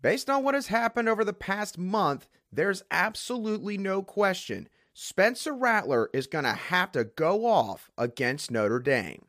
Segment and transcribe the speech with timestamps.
[0.00, 6.08] Based on what has happened over the past month, there's absolutely no question Spencer Rattler
[6.12, 9.24] is going to have to go off against Notre Dame.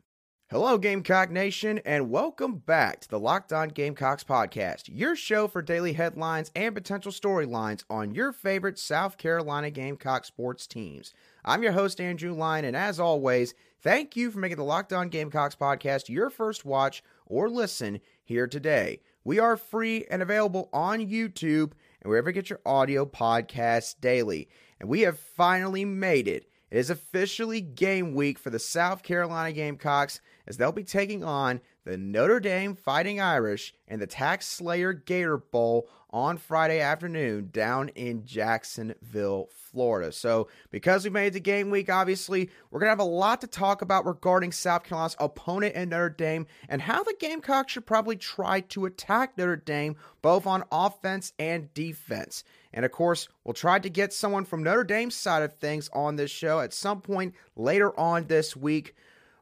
[0.48, 5.60] Hello, Gamecock Nation, and welcome back to the Locked On Gamecocks podcast, your show for
[5.60, 11.12] daily headlines and potential storylines on your favorite South Carolina Gamecock sports teams.
[11.44, 15.08] I'm your host, Andrew Line, and as always, thank you for making the Locked On
[15.08, 19.00] Gamecocks podcast your first watch or listen here today.
[19.24, 24.48] We are free and available on YouTube and wherever you get your audio podcasts daily.
[24.78, 26.46] And we have finally made it.
[26.70, 31.60] It is officially game week for the South Carolina Gamecocks as they'll be taking on
[31.84, 38.24] the Notre Dame Fighting Irish in the TaxSlayer Gator Bowl on Friday afternoon down in
[38.24, 40.12] Jacksonville, Florida.
[40.12, 43.46] So, because we made it game week, obviously, we're going to have a lot to
[43.46, 48.16] talk about regarding South Carolina's opponent in Notre Dame and how the Gamecocks should probably
[48.16, 52.44] try to attack Notre Dame both on offense and defense.
[52.72, 56.16] And of course, we'll try to get someone from Notre Dame's side of things on
[56.16, 58.94] this show at some point later on this week.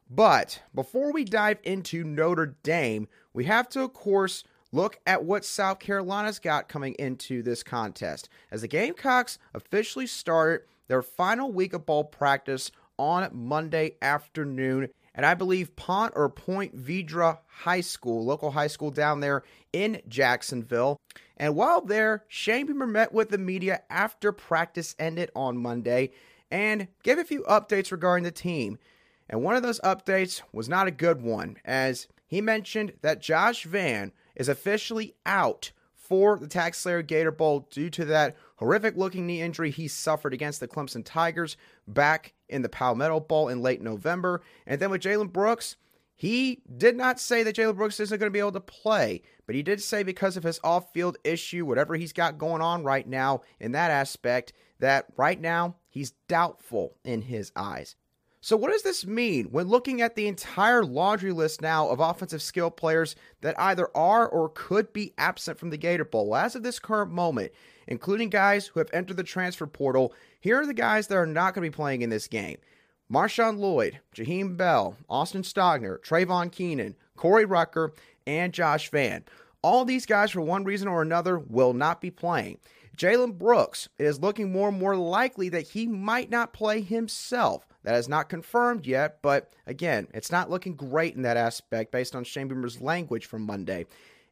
[0.09, 5.45] But before we dive into Notre Dame, we have to, of course, look at what
[5.45, 8.29] South Carolina's got coming into this contest.
[8.51, 15.25] As the Gamecocks officially started their final week of ball practice on Monday afternoon, and
[15.25, 20.97] I believe Pont or Point Vedra High School, local high school down there in Jacksonville.
[21.37, 26.11] And while there, Shane Beamer met with the media after practice ended on Monday
[26.51, 28.77] and gave a few updates regarding the team.
[29.29, 33.65] And one of those updates was not a good one, as he mentioned that Josh
[33.65, 39.41] Vann is officially out for the TaxSlayer Gator Bowl due to that horrific looking knee
[39.41, 44.41] injury he suffered against the Clemson Tigers back in the Palmetto Bowl in late November.
[44.67, 45.75] And then with Jalen Brooks,
[46.15, 49.55] he did not say that Jalen Brooks isn't going to be able to play, but
[49.55, 53.07] he did say because of his off field issue, whatever he's got going on right
[53.07, 57.95] now in that aspect, that right now he's doubtful in his eyes.
[58.41, 62.41] So, what does this mean when looking at the entire laundry list now of offensive
[62.41, 66.33] skill players that either are or could be absent from the Gator Bowl?
[66.33, 67.51] As of this current moment,
[67.85, 71.53] including guys who have entered the transfer portal, here are the guys that are not
[71.53, 72.57] going to be playing in this game
[73.11, 77.93] Marshawn Lloyd, Jaheim Bell, Austin Stogner, Trayvon Keenan, Corey Rucker,
[78.25, 79.25] and Josh Vann.
[79.61, 82.59] All these guys, for one reason or another, will not be playing.
[82.95, 87.65] Jalen Brooks, it is looking more and more likely that he might not play himself.
[87.83, 92.15] That is not confirmed yet, but again, it's not looking great in that aspect based
[92.15, 93.85] on Shane Beamer's language from Monday.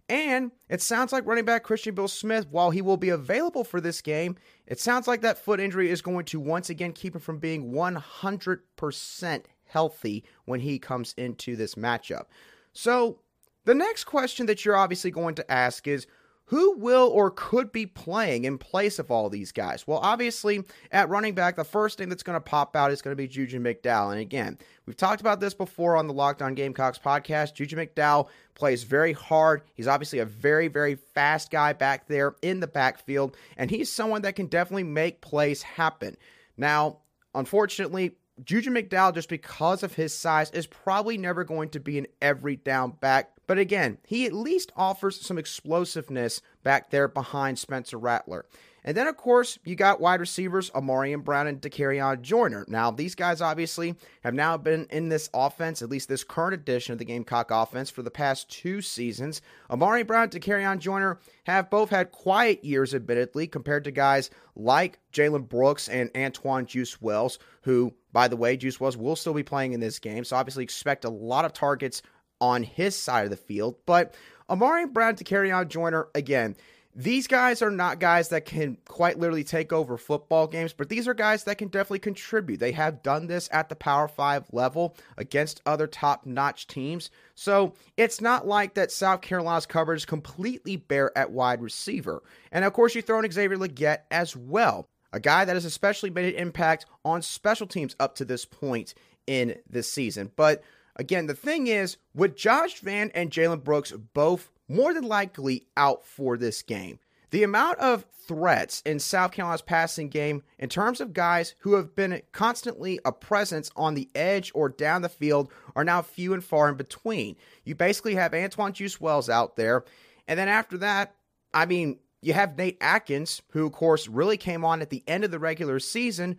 [0.10, 4.02] And it sounds like running back Christian Beal-Smith, while he will be available for this
[4.02, 7.40] game, it sounds like that foot injury is going to once again keep him from
[7.40, 12.26] being 100% healthy when he comes into this matchup.
[12.72, 13.20] So,
[13.66, 16.08] the next question that you're obviously going to ask is
[16.48, 19.86] who will or could be playing in place of all these guys?
[19.86, 23.12] Well, obviously, at running back, the first thing that's going to pop out is going
[23.12, 24.12] to be Juju McDowell.
[24.12, 27.54] And again, we've talked about this before on the Locked On Gamecocks podcast.
[27.54, 29.64] Juju McDowell plays very hard.
[29.74, 34.22] He's obviously a very, very fast guy back there in the backfield, and he's someone
[34.22, 36.16] that can definitely make plays happen.
[36.56, 37.00] Now,
[37.36, 42.08] unfortunately, Juju McDowell, just because of his size, is probably never going to be an
[42.22, 43.32] every down back.
[43.48, 48.46] But again, he at least offers some explosiveness back there behind Spencer Rattler.
[48.84, 52.64] And then, of course, you got wide receivers Ahmarean Brown and Dakereon Joyner.
[52.70, 56.94] Now, these guys obviously have now been in this offense, at least this current edition
[56.94, 59.42] of the Gamecock offense, for the past two seasons.
[59.70, 65.00] Ahmarean Brown and Dakereon Joyner have both had quiet years, admittedly, compared to guys like
[65.12, 69.44] Jalen Brooks and Antoine Juice Wells, who, by the way, Juice Wells will still be
[69.44, 70.24] playing in this game.
[70.24, 72.04] So obviously expect a lot of targets
[72.40, 73.76] on his side of the field.
[73.86, 74.16] But
[74.50, 76.56] Ahmarean Brown Dakereon Joyner, again,
[77.00, 81.08] these guys are not guys that can quite literally take over football games, but these
[81.08, 82.60] are guys that can definitely contribute.
[82.60, 87.12] They have done this at the Power 5 level against other top notch teams.
[87.36, 92.24] So it's not like that South Carolina's coverage is completely bare at wide receiver.
[92.52, 96.10] And of course, you throw in Xavier Legette as well, a guy that has especially
[96.10, 98.96] made an impact on special teams up to this point
[99.28, 100.32] in this season.
[100.36, 100.64] But
[100.98, 106.06] again, the thing is, with Josh Vann and Jalen Brooks both more than likely out
[106.06, 107.00] for this game.
[107.32, 111.96] The amount of threats in South Carolina's passing game, in terms of guys who have
[111.96, 116.44] been constantly a presence on the edge or down the field, are now few and
[116.44, 117.36] far in between.
[117.64, 119.84] You basically have Antoine Juice Wells out there.
[120.28, 121.16] And then after that,
[121.54, 125.24] I mean, you have Nate Adkins, who, of course, really came on at the end
[125.24, 126.38] of the regular season.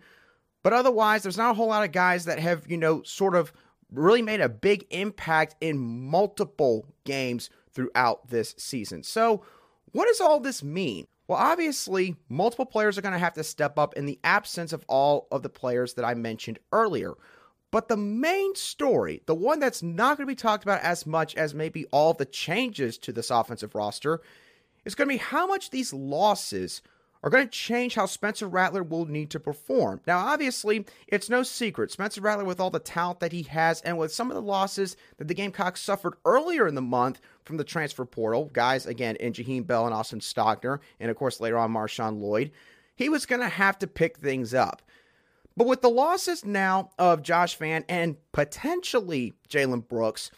[0.61, 3.53] But otherwise, there's not a whole lot of guys that have, you know, sort of
[3.91, 9.03] really made a big impact in multiple games throughout this season.
[9.03, 9.43] So,
[9.91, 11.07] What does all this mean?
[11.27, 14.83] Well, obviously, multiple players are going to have to step up in the absence of
[14.87, 17.13] all of the players that I mentioned earlier.
[17.71, 21.35] But the main story, the one that's not going to be talked about as much
[21.35, 24.21] as maybe all the changes to this offensive roster,
[24.85, 26.81] is going to be how much these losses
[27.21, 30.01] are going to change how Spencer Rattler will need to perform.
[30.07, 31.91] Now, obviously, it's no secret.
[31.91, 34.95] Spencer Rattler, with all the talent that he has and with some of the losses
[35.17, 39.33] that the Gamecocks suffered earlier in the month from the transfer portal, guys, again, in
[39.33, 42.51] Jaheim Bell and Austin Stogner, and of course, later on, Marshawn Lloyd,
[42.95, 44.81] he was going to have to pick things up.
[45.57, 50.31] But with the losses now of Josh Vann and potentially Jalen Brooks,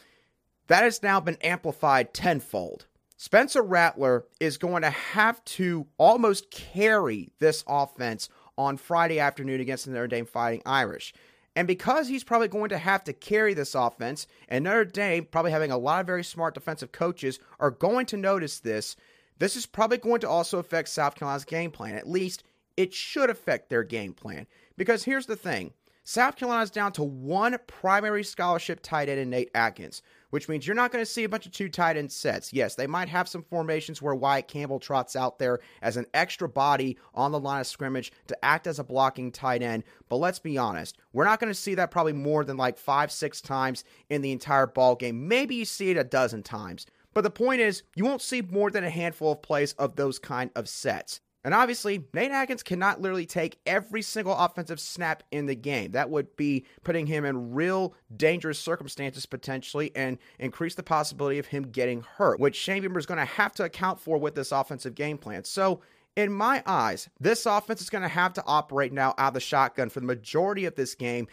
[0.65, 2.87] that has now been amplified tenfold.
[3.23, 9.85] Spencer Rattler is going to have to almost carry this offense on Friday afternoon against
[9.85, 11.13] the Notre Dame Fighting Irish.
[11.55, 15.51] And because he's probably going to have to carry this offense, and Notre Dame, probably
[15.51, 18.95] having a lot of very smart defensive coaches, are going to notice this,
[19.37, 21.93] this is probably going to also affect South Carolina's game plan.
[21.93, 22.43] At least
[22.75, 24.47] it should affect their game plan.
[24.77, 29.51] Because here's the thing South Carolina's down to one primary scholarship tight end in Nate
[29.53, 32.51] Adkins, which means you're not going to see a bunch of two tight end sets.
[32.51, 36.49] Yes, they might have some formations where Wyatt Campbell trots out there as an extra
[36.49, 39.83] body on the line of scrimmage to act as a blocking tight end.
[40.09, 43.11] But let's be honest, we're not going to see that probably more than like five,
[43.11, 45.27] six times in the entire ball game.
[45.27, 46.85] Maybe you see it a dozen times.
[47.13, 50.17] But the point is, you won't see more than a handful of plays of those
[50.17, 51.19] kind of sets.
[51.43, 55.91] And obviously, Nate Adkins cannot literally take every single offensive snap in the game.
[55.91, 61.47] That would be putting him in real dangerous circumstances potentially and increase the possibility of
[61.47, 64.51] him getting hurt, which Shane Beamer is going to have to account for with this
[64.51, 65.43] offensive game plan.
[65.43, 65.81] So,
[66.15, 69.39] in my eyes, this offense is going to have to operate now out of the
[69.39, 71.27] shotgun for the majority of this game.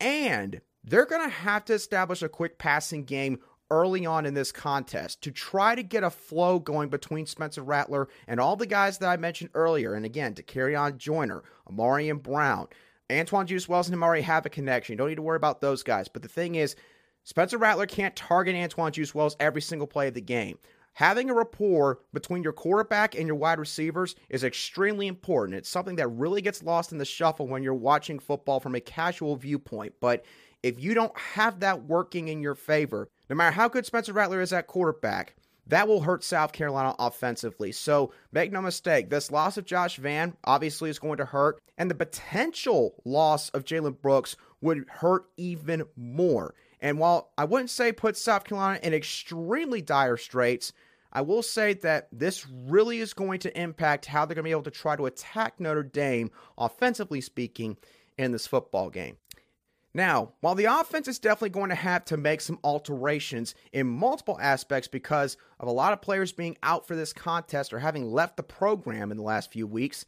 [0.00, 3.40] And they're going to have to establish a quick passing game
[3.70, 8.08] early on in this contest to try to get a flow going between Spencer Rattler
[8.26, 9.94] and all the guys that I mentioned earlier.
[9.94, 12.68] And again, Dakereon Joyner, Ahmarean Brown,
[13.10, 14.92] Antoine Juice Wells and Amari have a connection.
[14.92, 16.08] You don't need to worry about those guys.
[16.08, 16.76] But the thing is,
[17.24, 20.58] Spencer Rattler can't target Antoine Juice Wells every single play of the game.
[20.92, 25.58] Having a rapport between your quarterback and your wide receivers is extremely important.
[25.58, 28.80] It's something that really gets lost in the shuffle when you're watching football from a
[28.80, 29.92] casual viewpoint.
[30.00, 30.24] But
[30.62, 34.40] if you don't have that working in your favor, no matter how good Spencer Rattler
[34.40, 35.34] is at quarterback,
[35.68, 37.72] that will hurt South Carolina offensively.
[37.72, 41.90] So make no mistake, this loss of Josh Vann obviously is going to hurt, and
[41.90, 46.54] the potential loss of Jalen Brooks would hurt even more.
[46.80, 50.72] And while I wouldn't say put South Carolina in extremely dire straits,
[51.12, 54.50] I will say that this really is going to impact how they're going to be
[54.50, 57.76] able to try to attack Notre Dame, offensively speaking,
[58.18, 59.16] in this football game.
[59.96, 64.38] Now, while the offense is definitely going to have to make some alterations in multiple
[64.38, 68.36] aspects because of a lot of players being out for this contest or having left
[68.36, 70.04] the program in the last few weeks,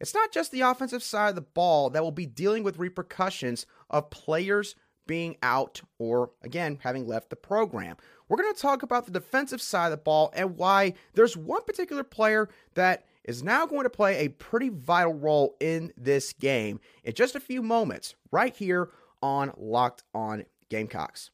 [0.00, 3.64] it's not just the offensive side of the ball that will be dealing with repercussions
[3.90, 4.74] of players
[5.06, 7.96] being out or, again, having left the program.
[8.28, 11.62] We're going to talk about the defensive side of the ball and why there's one
[11.62, 16.80] particular player that is now going to play a pretty vital role in this game
[17.04, 18.90] in just a few moments, right here
[19.22, 21.30] on Locked On Gamecocks.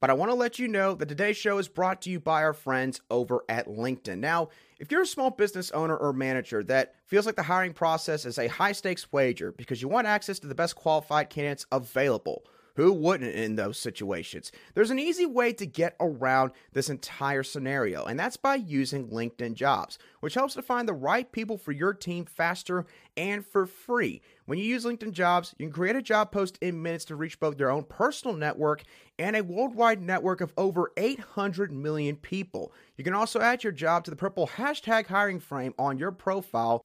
[0.00, 2.42] But I want to let you know that today's show is brought to you by
[2.42, 4.18] our friends over at LinkedIn.
[4.18, 4.48] Now,
[4.78, 8.38] if you're a small business owner or manager that feels like the hiring process is
[8.38, 12.46] a high stakes wager because you want access to the best qualified candidates available,
[12.76, 14.52] who wouldn't in those situations?
[14.72, 19.52] There's an easy way to get around this entire scenario, and that's by using LinkedIn
[19.52, 22.86] Jobs, which helps to find the right people for your team faster
[23.18, 24.22] and for free.
[24.50, 27.38] When you use LinkedIn Jobs, you can create a job post in minutes to reach
[27.38, 28.82] both your own personal network
[29.16, 32.72] and a worldwide network of over 800 million people.
[32.96, 36.82] You can also add your job to the purple hashtag hiring frame on your profile,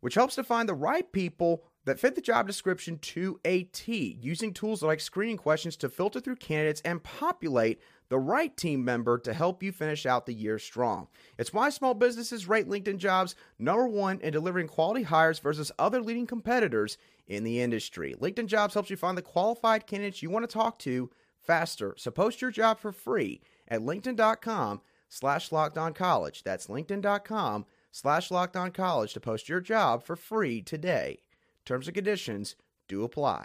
[0.00, 4.18] which helps to find the right people that fit the job description to a T,
[4.20, 9.18] using tools like screening questions to filter through candidates and populate the right team member
[9.18, 11.08] to help you finish out the year strong.
[11.38, 16.00] It's why small businesses rate LinkedIn jobs number one in delivering quality hires versus other
[16.00, 18.14] leading competitors in the industry.
[18.20, 21.10] LinkedIn jobs helps you find the qualified candidates you want to talk to
[21.40, 21.94] faster.
[21.96, 26.42] So post your job for free at linkedin.com slash college.
[26.42, 31.20] That's linkedin.com slash college to post your job for free today.
[31.64, 32.56] Terms and conditions
[32.88, 33.44] do apply.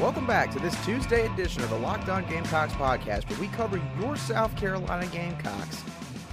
[0.00, 3.80] Welcome back to this Tuesday edition of the Locked On Gamecocks podcast, where we cover
[3.98, 5.82] your South Carolina Gamecocks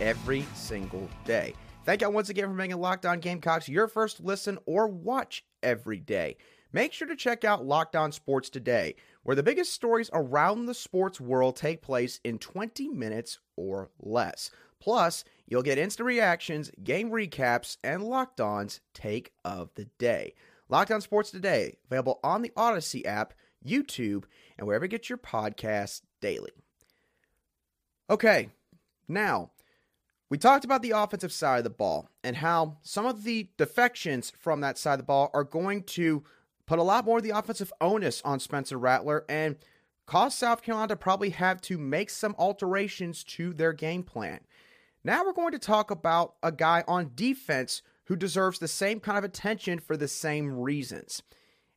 [0.02, 1.54] every single day.
[1.86, 6.00] Thank you once again for making Locked On Gamecocks your first listen or watch every
[6.00, 6.36] day.
[6.76, 10.74] Make sure to check out Locked On Sports today, where the biggest stories around the
[10.74, 14.50] sports world take place in 20 minutes or less.
[14.80, 20.34] Plus, you'll get instant reactions, game recaps, and Locked On's take of the day.
[20.68, 24.24] Locked On Sports today, available on the Audacy app, YouTube,
[24.58, 26.52] and wherever you get your podcasts daily.
[28.10, 28.50] Okay,
[29.08, 29.52] now
[30.28, 34.34] we talked about the offensive side of the ball and how some of the defections
[34.40, 36.24] from that side of the ball are going to
[36.66, 39.58] put a lot more of the offensive onus on Spencer Rattler and
[40.06, 44.40] cause South Carolina to probably have to make some alterations to their game plan.
[45.04, 49.18] Now we're going to talk about a guy on defense who deserves the same kind
[49.18, 51.22] of attention for the same reasons.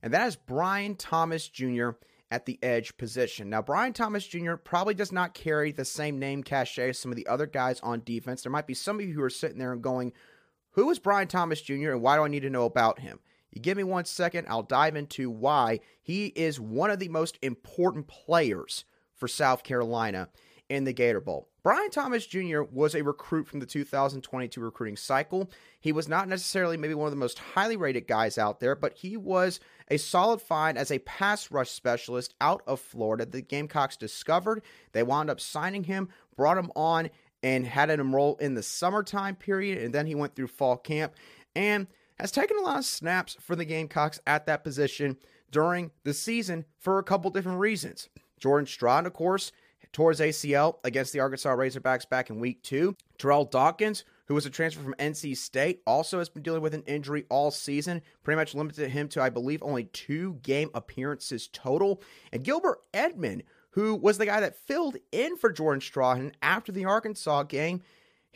[0.02, 1.90] And that is Brian Thomas Jr
[2.30, 3.48] at the edge position.
[3.50, 4.54] Now, Brian Thomas Jr.
[4.54, 8.02] probably does not carry the same name cachet as some of the other guys on
[8.04, 8.42] defense.
[8.42, 10.12] There might be some of you who are sitting there and going,
[10.72, 11.92] Who is Brian Thomas Jr.
[11.92, 13.20] and why do I need to know about him?
[13.56, 17.38] You give me one second, I'll dive into why he is one of the most
[17.40, 18.84] important players
[19.14, 20.28] for South Carolina
[20.68, 21.48] in the Gator Bowl.
[21.62, 22.64] Brian Thomas Jr.
[22.70, 25.50] was a recruit from the 2022 recruiting cycle.
[25.80, 28.92] He was not necessarily maybe one of the most highly rated guys out there, but
[28.92, 29.58] he was
[29.88, 33.24] a solid find as a pass rush specialist out of Florida.
[33.24, 34.64] The Gamecocks discovered.
[34.92, 37.08] They wound up signing him, brought him on,
[37.42, 39.78] and had him enroll in the summertime period.
[39.78, 41.14] And then he went through fall camp
[41.54, 41.86] and
[42.18, 45.16] has taken a lot of snaps for the Gamecocks at that position
[45.50, 48.08] during the season for a couple different reasons.
[48.38, 49.52] Jordan Stroud, of course,
[49.92, 52.96] towards ACL against the Arkansas Razorbacks back in week two.
[53.18, 56.82] Terrell Dawkins who was a transfer from NC State, also has been dealing with an
[56.82, 58.02] injury all season.
[58.22, 62.02] Pretty much limited him to, I believe, only two game appearances total.
[62.32, 66.84] And Gilbert Edmond, who was the guy that filled in for Jordan Strachan after the
[66.84, 67.82] Arkansas game,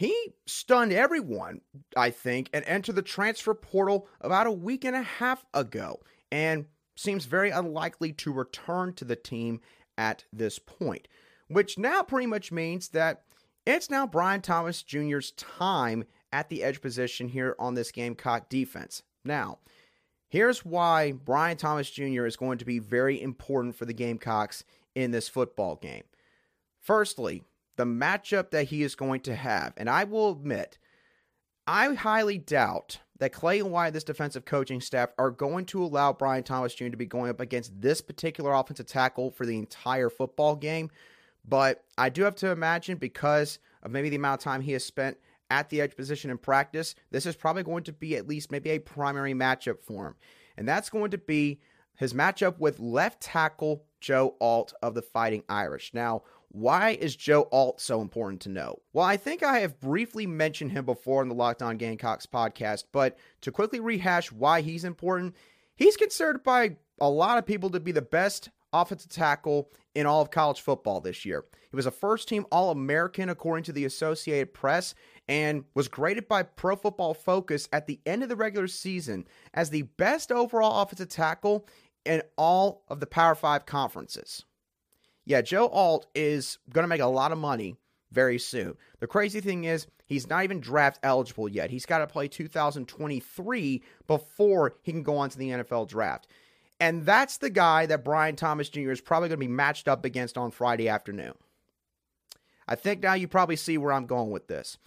[0.01, 1.61] he stunned everyone,
[1.95, 6.01] I think, and entered the transfer portal about a week and a half ago
[6.33, 6.65] and
[6.97, 9.61] seems very unlikely to return to the team
[9.99, 11.07] at this point,
[11.49, 13.25] which now pretty much means that
[13.67, 19.03] it's now Brian Thomas Jr.'s time at the edge position here on this Gamecock defense.
[19.23, 19.59] Now,
[20.31, 22.25] here's why Brian Thomas Jr.
[22.25, 24.65] is going to be very important for the Gamecocks
[24.95, 26.05] in this football game.
[26.81, 27.43] Firstly,
[27.77, 29.73] the matchup that he is going to have.
[29.77, 30.79] And I will admit,
[31.67, 36.43] I highly doubt that Clayton White, this defensive coaching staff, are going to allow Brian
[36.43, 36.89] Thomas Jr.
[36.89, 40.91] to be going up against this particular offensive tackle for the entire football game.
[41.47, 44.85] But I do have to imagine because of maybe the amount of time he has
[44.85, 45.19] spent
[45.51, 48.71] at the edge position in practice, this is probably going to be at least maybe
[48.71, 50.15] a primary matchup for him.
[50.57, 51.61] And that's going to be
[51.97, 55.93] his matchup with left tackle Joe Alt of the Fighting Irish.
[55.93, 58.81] Now, why is Joe Alt so important to know?
[58.93, 62.85] Well, I think I have briefly mentioned him before in the Locked On Gamecocks podcast,
[62.93, 65.37] but to quickly rehash why he's important,
[65.77, 70.23] he's considered by a lot of people to be the best offensive tackle in all
[70.23, 71.45] of college football this year.
[71.71, 74.95] He was a first team All American according to the Associated Press
[75.29, 79.71] and was graded by Pro Football Focus at the end of the regular season as
[79.71, 81.69] the best overall offensive tackle
[82.05, 84.45] in all of the Power 5 conferences.
[85.25, 87.77] Yeah, Joe Alt is going to make a lot of money
[88.11, 88.75] very soon.
[88.99, 91.71] The crazy thing is, he's not even draft eligible yet.
[91.71, 96.27] He's got to play 2023 before he can go on to the NFL draft.
[96.81, 98.91] And that's the guy that Brian Thomas Jr.
[98.91, 101.35] is probably going to be matched up against on Friday afternoon.
[102.67, 104.79] I think now you probably see where I'm going with this.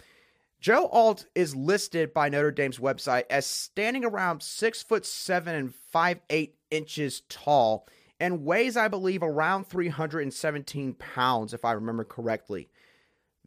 [0.60, 5.74] Joe Alt is listed by Notre Dame's website as standing around six foot seven and
[5.92, 7.86] five eight inches tall
[8.24, 12.70] and weighs, I believe, around 317 pounds, if I remember correctly.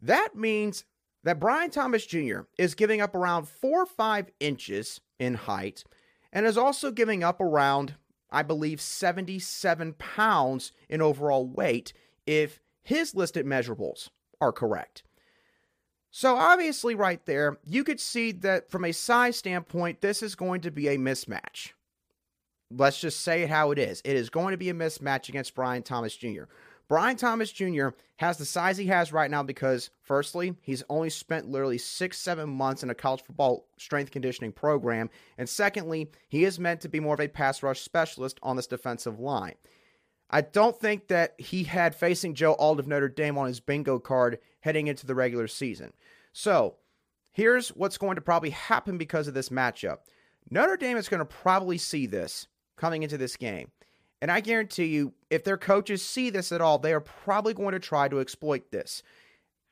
[0.00, 0.84] That means
[1.24, 2.42] that Brian Thomas Jr.
[2.56, 5.82] is giving up around four or five inches in height
[6.32, 7.96] and is also giving up around
[8.30, 11.92] I believe, 77 pounds in overall weight
[12.26, 15.02] if his listed measurables are correct.
[16.10, 20.62] So, obviously, right there, you could see that from a size standpoint, this is going
[20.62, 21.72] to be a mismatch.
[22.70, 24.02] Let's just say it how it is.
[24.04, 26.44] It is going to be a mismatch against Brian Thomas Jr.
[26.88, 27.88] Brian Thomas Jr.
[28.16, 32.48] has the size he has right now because, firstly, he's only spent literally six, seven
[32.48, 35.10] months in a college football strength conditioning program.
[35.36, 38.66] And secondly, he is meant to be more of a pass rush specialist on this
[38.66, 39.56] defensive line.
[40.30, 43.98] I don't think that he had facing Joe Alt of Notre Dame on his bingo
[43.98, 45.92] card heading into the regular season.
[46.32, 46.76] So,
[47.32, 49.98] here's what's going to probably happen because of this matchup.
[50.50, 52.46] Notre Dame is going to probably see this
[52.78, 53.70] coming into this game.
[54.20, 57.72] And I guarantee you, if their coaches see this at all, they are probably going
[57.72, 59.02] to try to exploit this.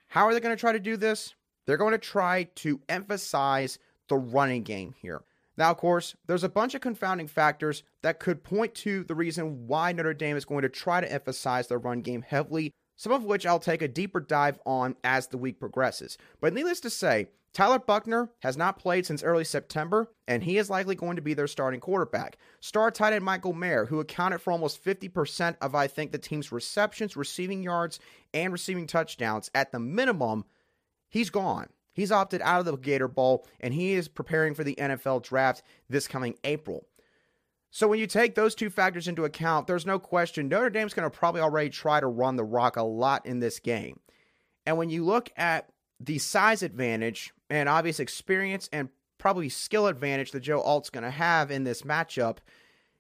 [0.09, 1.35] How are they going to try to do this?
[1.67, 5.23] they're going to try to emphasize the running game here.
[5.59, 9.67] Now, of course, there's a bunch of confounding factors that could point to the reason
[9.67, 13.25] why Notre Dame is going to try to emphasize their run game heavily, some of
[13.25, 16.19] which I'll take a deeper dive on as the week progresses.
[16.41, 20.69] But needless to say, Tyler Buchner has not played since early September, and he is
[20.69, 22.37] likely going to be their starting quarterback.
[22.61, 26.53] Star tight end Michael Mayer, who accounted for almost 50% of, I think, the team's
[26.53, 27.99] receptions, receiving yards,
[28.35, 30.45] and receiving touchdowns at the minimum,
[31.09, 31.69] he's gone.
[31.95, 35.63] He's opted out of the Gator Bowl, and he is preparing for the NFL draft
[35.89, 36.87] this coming April.
[37.71, 41.11] So when you take those two factors into account, there's no question Notre Dame's going
[41.11, 43.99] to probably already try to run the rock a lot in this game.
[44.67, 48.89] And when you look at the size advantage and obvious experience and
[49.19, 52.39] probably skill advantage that Joe Alt's going to have in this matchup,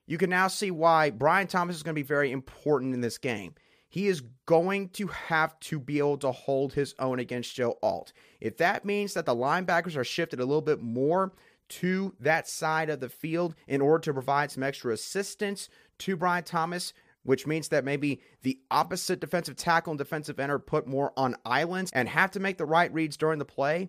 [0.06, 3.18] you can now see why Brian Thomas is going to be very important in this
[3.18, 3.54] game.
[3.88, 8.12] He is going to have to be able to hold his own against Joe Alt.
[8.40, 11.32] If that means that the linebackers are shifted a little bit more
[11.68, 16.44] to that side of the field in order to provide some extra assistance to Brian
[16.44, 21.12] Thomas, which means that maybe the opposite defensive tackle and defensive end are put more
[21.16, 23.88] on islands and have to make the right reads during the play,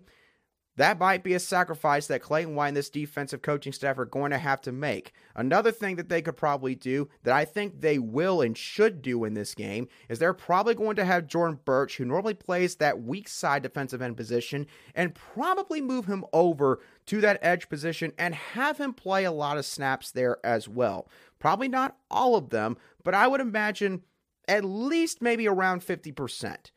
[0.78, 4.30] that might be a sacrifice that Clayton White and this defensive coaching staff are going
[4.30, 5.12] to have to make.
[5.34, 9.24] Another thing that they could probably do that I think they will and should do
[9.24, 13.02] in this game is they're probably going to have Jordan Burch, who normally plays that
[13.02, 18.36] weak side defensive end position, and probably move him over to that edge position and
[18.36, 21.08] have him play a lot of snaps there as well.
[21.40, 24.04] Probably not all of them, but I would imagine
[24.46, 26.70] at least maybe around 50%.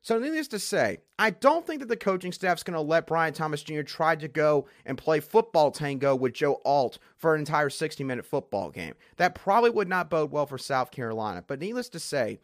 [0.00, 3.34] So, needless to say, I don't think that the coaching staff's going to let Brian
[3.34, 3.82] Thomas Jr.
[3.82, 8.24] try to go and play football tango with Joe Alt for an entire 60 minute
[8.24, 8.94] football game.
[9.16, 11.42] That probably would not bode well for South Carolina.
[11.46, 12.38] But needless to say,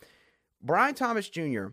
[0.61, 1.69] Brian Thomas Jr.,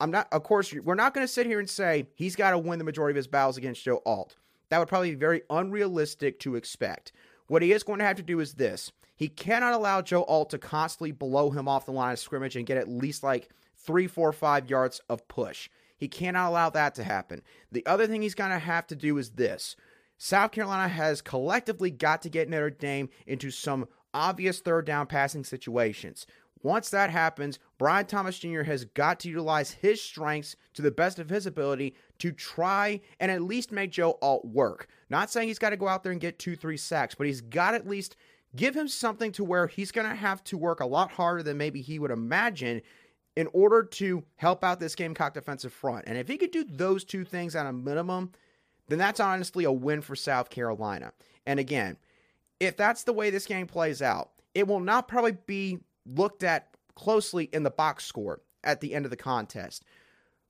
[0.00, 2.58] I'm not, of course, we're not going to sit here and say he's got to
[2.58, 4.36] win the majority of his battles against Joe Alt.
[4.68, 7.12] That would probably be very unrealistic to expect.
[7.46, 10.50] What he is going to have to do is this he cannot allow Joe Alt
[10.50, 13.50] to constantly blow him off the line of scrimmage and get at least like
[13.84, 15.68] three, four, five yards of push.
[15.96, 17.42] He cannot allow that to happen.
[17.70, 19.76] The other thing he's going to have to do is this
[20.18, 25.44] South Carolina has collectively got to get Notre Dame into some obvious third down passing
[25.44, 26.26] situations.
[26.62, 28.62] Once that happens, Brian Thomas Jr.
[28.62, 33.30] has got to utilize his strengths to the best of his ability to try and
[33.30, 34.88] at least make Joe Alt work.
[35.10, 37.42] Not saying he's got to go out there and get two, three sacks, but he's
[37.42, 38.16] got at least
[38.56, 41.58] give him something to where he's going to have to work a lot harder than
[41.58, 42.80] maybe he would imagine
[43.36, 46.04] in order to help out this Gamecock defensive front.
[46.06, 48.32] And if he could do those two things at a minimum,
[48.88, 51.12] then that's honestly a win for South Carolina.
[51.46, 51.96] And again,
[52.60, 56.68] if that's the way this game plays out, it will not probably be looked at
[56.94, 59.84] closely in the box score at the end of the contest.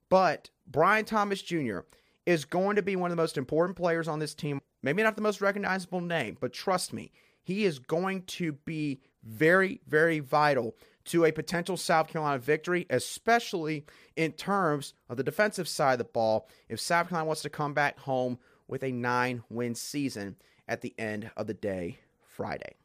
[0.09, 1.81] But Brian Thomas Jr.
[2.27, 4.61] is going to be one of the most important players on this team.
[4.83, 9.81] Maybe not the most recognizable name, but trust me, he is going to be very,
[9.87, 13.85] very vital to a potential South Carolina victory, especially
[14.17, 17.75] in terms of the defensive side of the ball, if South Carolina wants to come
[17.75, 18.39] back home
[18.69, 20.37] with a nine win season
[20.67, 22.77] at the end of the day, Friday.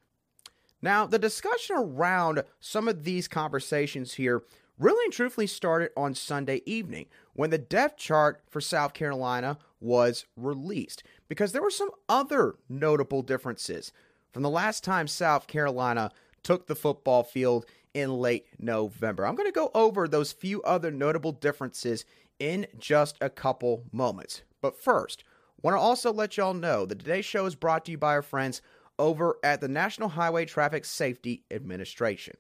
[0.82, 4.44] Now, the discussion around some of these conversations here
[4.78, 10.26] really and truthfully started on Sunday evening when the depth chart for South Carolina was
[10.38, 13.92] released because there were some other notable differences
[14.32, 16.12] from the last time South Carolina
[16.44, 19.26] took the football field in late November.
[19.26, 22.06] I'm going to go over those few other notable differences
[22.40, 24.44] in just a couple moments.
[24.62, 25.24] But first,
[25.62, 28.22] want to also let y'all know that today's show is brought to you by our
[28.22, 28.62] friends
[28.98, 32.36] over at the National Highway Traffic Safety Administration.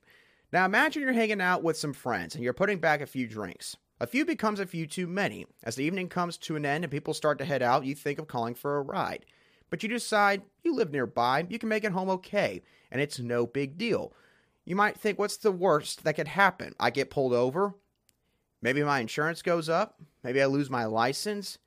[0.51, 3.77] Now imagine you're hanging out with some friends and you're putting back a few drinks.
[4.01, 5.45] A few becomes a few too many.
[5.63, 8.17] As the evening comes to an end and people start to head out, you think
[8.17, 9.25] of calling for a ride.
[9.69, 13.45] But you decide you live nearby, you can make it home okay, and it's no
[13.45, 14.13] big deal.
[14.69, 16.75] You might think, what's the worst that could happen?
[16.79, 17.73] I get pulled over.
[18.61, 19.99] Maybe my insurance goes up.
[20.23, 21.57] Maybe I lose my license.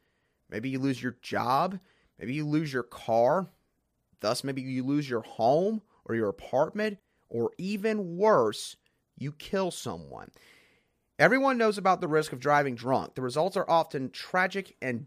[0.49, 1.81] Maybe you lose your job.
[2.21, 3.49] Maybe you lose your car.
[4.21, 6.99] Thus, maybe you lose your home or your apartment.
[7.29, 8.77] Or even worse,
[9.19, 10.31] you kill someone.
[11.19, 13.17] Everyone knows about the risk of driving drunk.
[13.17, 15.07] The results are often tragic and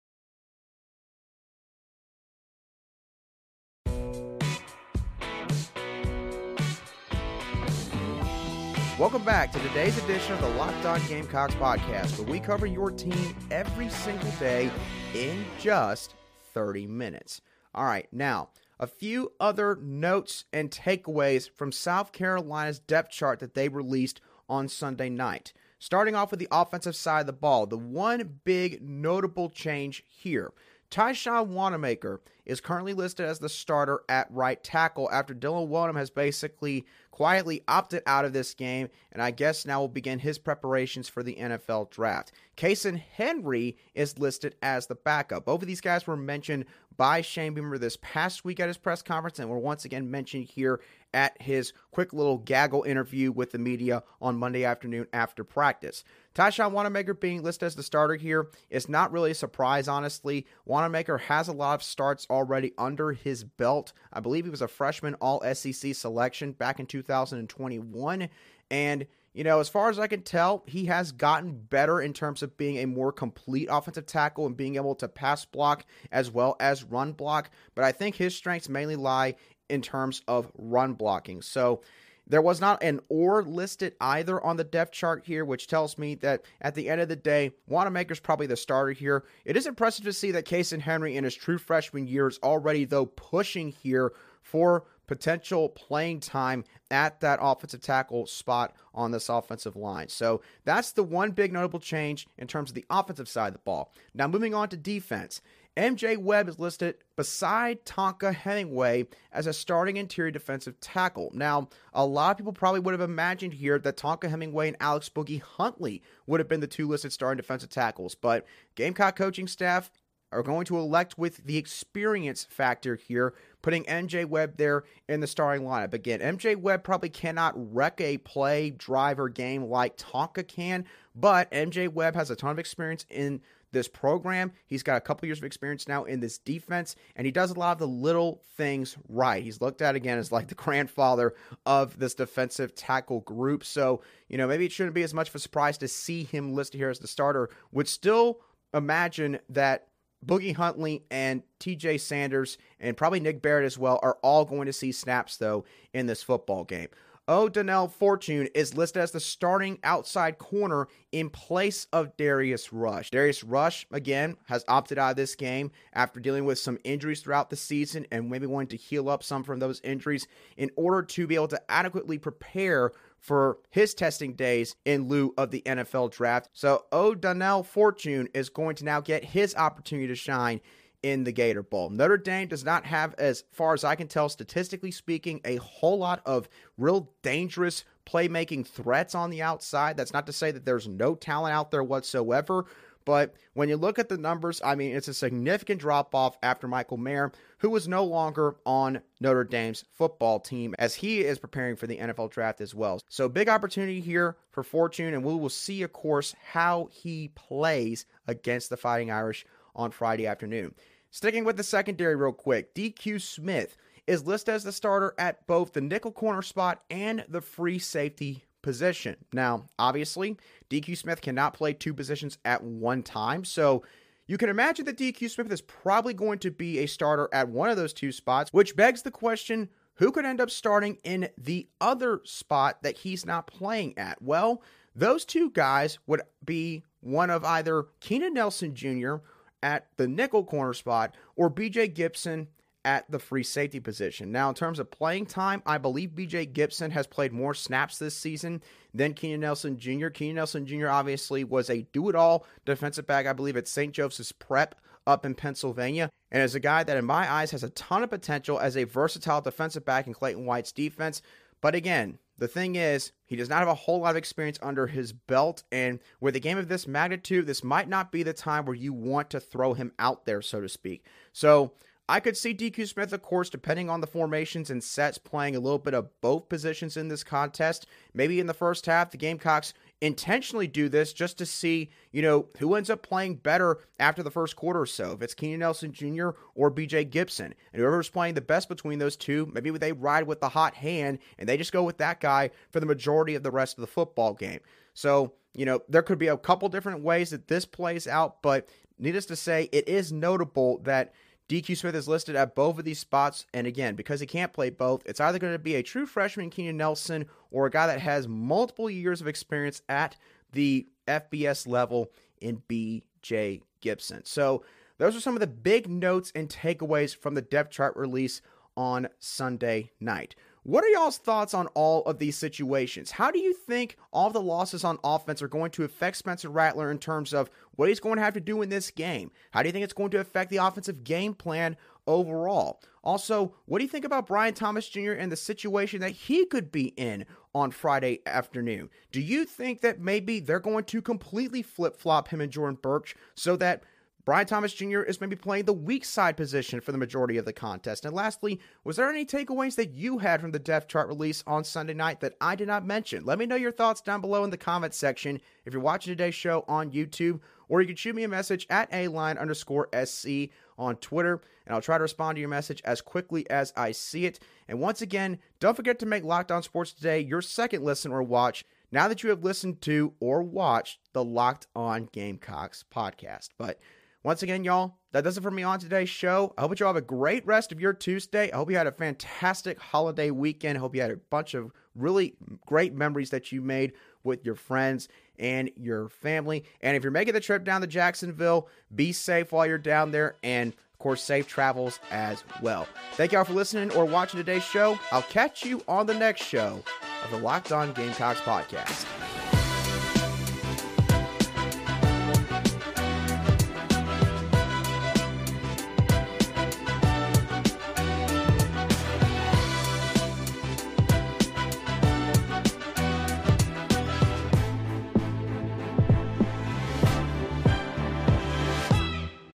[9.01, 12.91] Welcome back to today's edition of the Locked On Gamecocks podcast, where we cover your
[12.91, 14.69] team every single day
[15.15, 16.13] in just
[16.53, 17.41] 30 minutes.
[17.73, 23.55] All right, now, a few other notes and takeaways from South Carolina's depth chart that
[23.55, 25.51] they released on Sunday night.
[25.79, 30.53] Starting off with the offensive side of the ball, the one big notable change here.
[30.91, 36.09] Tyshawn Wannamaker is currently listed as the starter at right tackle after Dylan Wonnum has
[36.09, 41.07] basically quietly opted out of this game, and I guess now will begin his preparations
[41.07, 42.33] for the NFL draft.
[42.57, 45.45] Kason Henry is listed as the backup.
[45.45, 46.65] Both of these guys were mentioned
[46.97, 50.45] by Shane Beamer this past week at his press conference, and were once again mentioned
[50.45, 50.81] here
[51.13, 56.03] at his quick little gaggle interview with the media on Monday afternoon after practice.
[56.33, 60.45] Tyshawn Wannamaker being listed as the starter here is not really a surprise, honestly.
[60.67, 63.91] Wannamaker has a lot of starts already under his belt.
[64.13, 68.29] I believe he was a freshman All SEC selection back in 2021.
[68.69, 72.41] And, you know, as far as I can tell, he has gotten better in terms
[72.41, 76.55] of being a more complete offensive tackle and being able to pass block as well
[76.61, 77.51] as run block.
[77.75, 79.35] But I think his strengths mainly lie
[79.71, 81.41] in terms of run blocking.
[81.41, 81.81] So,
[82.27, 86.15] there was not an or listed either on the depth chart here, which tells me
[86.15, 89.25] that at the end of the day, Wannamaker's probably the starter here.
[89.43, 92.85] It is impressive to see that Kason Henry in his true freshman year is already,
[92.85, 99.75] though, pushing here for potential playing time at that offensive tackle spot on this offensive
[99.75, 100.07] line.
[100.07, 103.59] So that's the one big notable change in terms of the offensive side of the
[103.59, 103.91] ball.
[104.13, 105.41] Now, moving on to defense.
[105.77, 111.31] MJ Webb is listed beside Tonka Hemingway as a starting interior defensive tackle.
[111.33, 115.07] Now, a lot of people probably would have imagined here that Tonka Hemingway and Alex
[115.07, 119.89] Boogie Huntley would have been the two listed starting defensive tackles, but Gamecock coaching staff
[120.33, 125.27] are going to elect with the experience factor here, putting MJ Webb there in the
[125.27, 125.93] starting lineup.
[125.93, 131.51] Again, MJ Webb probably cannot wreck a play, drive, or game like Tonka can, but
[131.51, 134.51] MJ Webb has a ton of experience in this program.
[134.65, 137.59] He's got a couple years of experience now in this defense, and he does a
[137.59, 139.43] lot of the little things right.
[139.43, 141.33] He's looked at again as like the grandfather
[141.65, 143.63] of this defensive tackle group.
[143.63, 146.53] So, you know, maybe it shouldn't be as much of a surprise to see him
[146.53, 147.49] listed here as the starter.
[147.71, 148.39] Would still
[148.73, 149.87] imagine that
[150.25, 154.73] Boogie Huntley and TJ Sanders and probably Nick Barrett as well are all going to
[154.73, 156.87] see snaps though in this football game.
[157.29, 163.11] O'Donnell Fortune is listed as the starting outside corner in place of Darius Rush.
[163.11, 167.49] Darius Rush, again, has opted out of this game after dealing with some injuries throughout
[167.49, 171.27] the season and maybe wanting to heal up some from those injuries in order to
[171.27, 176.49] be able to adequately prepare for his testing days in lieu of the NFL draft.
[176.53, 180.59] So O'Donnell Fortune is going to now get his opportunity to shine
[181.03, 181.89] in the Gator Bowl.
[181.89, 185.97] Notre Dame does not have, as far as I can tell, statistically speaking, a whole
[185.97, 189.97] lot of real dangerous playmaking threats on the outside.
[189.97, 192.65] That's not to say that there's no talent out there whatsoever.
[193.05, 196.67] But when you look at the numbers, I mean, it's a significant drop off after
[196.67, 201.75] Michael Mayer, who is no longer on Notre Dame's football team as he is preparing
[201.75, 203.01] for the NFL draft as well.
[203.09, 208.05] So, big opportunity here for Fortune, and we will see, of course, how he plays
[208.27, 210.75] against the Fighting Irish on Friday afternoon.
[211.13, 213.75] Sticking with the secondary, real quick, DQ Smith
[214.07, 218.45] is listed as the starter at both the nickel corner spot and the free safety
[218.61, 219.17] position.
[219.33, 220.37] Now, obviously,
[220.69, 223.83] DQ Smith cannot play two positions at one time, so
[224.25, 227.69] you can imagine that DQ Smith is probably going to be a starter at one
[227.69, 231.67] of those two spots, which begs the question who could end up starting in the
[231.81, 234.21] other spot that he's not playing at?
[234.21, 234.63] Well,
[234.95, 239.17] those two guys would be one of either Keenan Nelson Jr
[239.63, 242.47] at the nickel corner spot or BJ Gibson
[242.83, 244.31] at the free safety position.
[244.31, 248.15] Now, in terms of playing time, I believe BJ Gibson has played more snaps this
[248.15, 248.61] season
[248.93, 250.07] than Keenan Nelson Jr.
[250.07, 250.89] Keenan Nelson Jr.
[250.89, 253.93] obviously was a do it all defensive back, I believe, at St.
[253.93, 254.75] Joseph's Prep
[255.07, 258.09] up in Pennsylvania, and is a guy that, in my eyes, has a ton of
[258.09, 261.21] potential as a versatile defensive back in Clayton White's defense.
[261.59, 264.87] But again, the thing is, he does not have a whole lot of experience under
[264.87, 265.61] his belt.
[265.71, 268.93] And with a game of this magnitude, this might not be the time where you
[268.93, 271.05] want to throw him out there, so to speak.
[271.31, 271.73] So
[272.11, 275.61] I could see DQ Smith, of course, depending on the formations and sets, playing a
[275.61, 277.87] little bit of both positions in this contest.
[278.13, 282.47] Maybe in the first half, the Gamecocks intentionally do this just to see, you know,
[282.59, 285.13] who ends up playing better after the first quarter or so.
[285.13, 286.31] If it's Keenan Nelson Jr.
[286.53, 287.53] or BJ Gibson.
[287.71, 291.19] And whoever's playing the best between those two, maybe they ride with the hot hand
[291.39, 293.87] and they just go with that guy for the majority of the rest of the
[293.87, 294.59] football game.
[294.93, 298.67] So, you know, there could be a couple different ways that this plays out, but
[298.99, 301.13] needless to say, it is notable that
[301.51, 303.45] DQ Smith is listed at both of these spots.
[303.53, 306.49] And again, because he can't play both, it's either going to be a true freshman,
[306.49, 310.15] Keenan Nelson, or a guy that has multiple years of experience at
[310.53, 312.09] the FBS level
[312.39, 314.23] in BJ Gibson.
[314.23, 314.63] So
[314.97, 318.41] those are some of the big notes and takeaways from the depth chart release
[318.77, 320.35] on Sunday night.
[320.63, 323.09] What are y'all's thoughts on all of these situations?
[323.09, 326.91] How do you think all the losses on offense are going to affect Spencer Rattler
[326.91, 329.31] in terms of what he's going to have to do in this game?
[329.49, 332.79] How do you think it's going to affect the offensive game plan overall?
[333.03, 335.13] Also, what do you think about Brian Thomas Jr.
[335.13, 338.91] and the situation that he could be in on Friday afternoon?
[339.11, 343.15] Do you think that maybe they're going to completely flip flop him and Jordan Burch
[343.33, 343.81] so that
[344.23, 345.01] Brian Thomas Jr.
[345.01, 348.05] is maybe playing the weak side position for the majority of the contest.
[348.05, 351.63] And lastly, was there any takeaways that you had from the depth chart release on
[351.63, 353.25] Sunday night that I did not mention?
[353.25, 356.35] Let me know your thoughts down below in the comments section if you're watching today's
[356.35, 360.49] show on YouTube, or you can shoot me a message at a line underscore SC
[360.77, 364.25] on Twitter, and I'll try to respond to your message as quickly as I see
[364.25, 364.39] it.
[364.67, 368.21] And once again, don't forget to make Locked On Sports Today your second listen or
[368.21, 373.49] watch now that you have listened to or watched the Locked On Gamecocks podcast.
[373.57, 373.79] But
[374.23, 376.53] once again, y'all, that does it for me on today's show.
[376.57, 378.51] I hope you all have a great rest of your Tuesday.
[378.51, 380.77] I hope you had a fantastic holiday weekend.
[380.77, 384.55] I hope you had a bunch of really great memories that you made with your
[384.55, 386.63] friends and your family.
[386.81, 390.35] And if you're making the trip down to Jacksonville, be safe while you're down there
[390.43, 392.87] and of course, safe travels as well.
[393.13, 394.99] Thank y'all for listening or watching today's show.
[395.11, 396.83] I'll catch you on the next show
[397.23, 399.40] of the Locked On Gamecocks podcast.